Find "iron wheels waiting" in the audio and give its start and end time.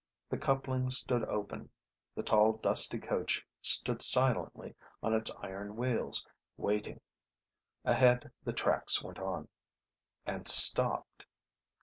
5.43-7.01